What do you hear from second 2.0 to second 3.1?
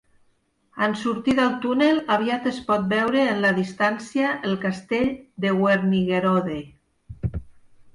aviat es pot